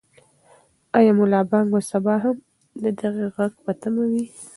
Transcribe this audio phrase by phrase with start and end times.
[0.97, 2.37] آیا ملا بانګ به سبا هم
[2.83, 4.25] د دې غږ په تمه وي؟